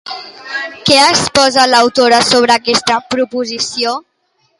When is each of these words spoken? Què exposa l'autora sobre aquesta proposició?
Què 0.87 0.95
exposa 1.09 1.65
l'autora 1.73 2.21
sobre 2.29 2.55
aquesta 2.61 2.97
proposició? 3.13 3.93